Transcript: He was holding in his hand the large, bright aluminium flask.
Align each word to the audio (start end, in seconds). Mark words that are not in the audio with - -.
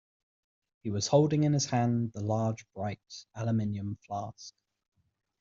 He 0.81 0.89
was 0.89 1.05
holding 1.05 1.43
in 1.43 1.53
his 1.53 1.67
hand 1.67 2.13
the 2.13 2.21
large, 2.23 2.65
bright 2.73 2.97
aluminium 3.35 3.99
flask. 4.07 4.55